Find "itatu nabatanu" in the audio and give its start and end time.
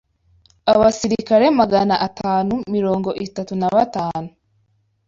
3.25-4.29